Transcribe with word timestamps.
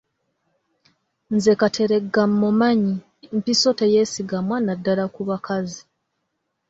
Nze 1.33 1.53
Kateregga 1.59 2.21
mmumanyi 2.31 2.93
mpiso 3.37 3.69
teyeesigamwa 3.79 4.57
naddala 4.65 5.05
ku 5.13 5.21
bakazi. 5.29 5.81